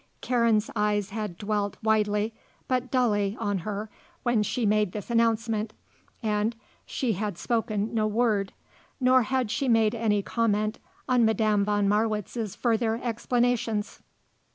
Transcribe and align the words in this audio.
Karen's 0.19 0.71
eyes 0.75 1.11
had 1.11 1.37
dwelt 1.37 1.77
widely, 1.83 2.33
but 2.67 2.89
dully, 2.89 3.37
on 3.39 3.59
her 3.59 3.87
when 4.23 4.41
she 4.41 4.65
made 4.65 4.93
this 4.93 5.11
announcement 5.11 5.73
and 6.23 6.55
she 6.87 7.13
had 7.13 7.37
spoken 7.37 7.93
no 7.93 8.07
word; 8.07 8.51
nor 8.99 9.21
had 9.21 9.51
she 9.51 9.67
made 9.67 9.93
any 9.93 10.23
comment 10.23 10.79
on 11.07 11.23
Madame 11.23 11.63
von 11.63 11.87
Marwitz's 11.87 12.55
further 12.55 12.99
explanations. 13.03 14.01